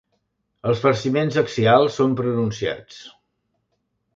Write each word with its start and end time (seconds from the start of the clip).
Els 0.69 0.79
farciments 0.85 1.37
axials 1.41 1.99
són 2.01 2.15
pronunciats. 2.23 2.99